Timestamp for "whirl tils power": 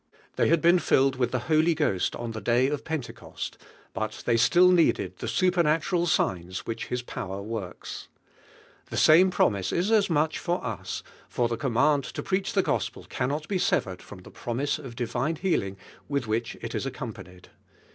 6.65-7.39